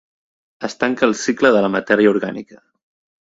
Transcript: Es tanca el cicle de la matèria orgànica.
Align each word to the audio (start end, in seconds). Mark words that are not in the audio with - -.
Es 0.67 0.75
tanca 0.83 1.05
el 1.09 1.13
cicle 1.23 1.53
de 1.57 1.61
la 1.65 1.71
matèria 1.75 2.13
orgànica. 2.15 2.57